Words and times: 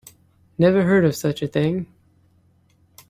Never 0.57 0.81
heard 0.81 1.05
of 1.05 1.15
such 1.15 1.43
a 1.43 1.47
thing. 1.47 1.85